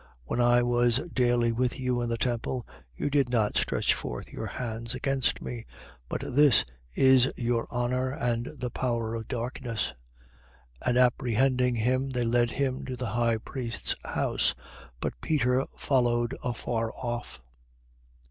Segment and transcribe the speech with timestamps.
[0.01, 0.07] 22:53.
[0.23, 2.65] When I was daily with you in the temple,
[2.95, 5.63] you did not stretch forth your hands against me:
[6.09, 9.93] but this is your hour and the power of darkness.
[10.83, 10.87] 22:54.
[10.87, 14.55] And apprehending him, they led him to the high priest's house.
[14.99, 17.43] But Peter followed afar off.